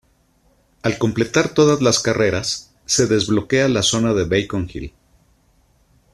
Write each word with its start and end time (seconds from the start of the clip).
Al 0.81 0.97
completar 0.97 1.49
todas 1.53 1.79
las 1.83 1.99
carreras, 1.99 2.73
se 2.87 3.05
desbloquea 3.05 3.67
la 3.69 3.83
zona 3.83 4.15
de 4.15 4.23
Beacon 4.25 4.67
Hill. 4.73 4.93